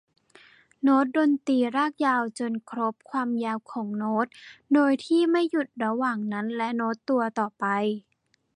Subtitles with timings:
[0.81, 4.27] โน้ตดนตรีลากยาวจนครบความยาวของโน้ต
[4.73, 7.65] โดยที่ไม่หยุดระหว่างนั้นและโน้ตตัวต่อไป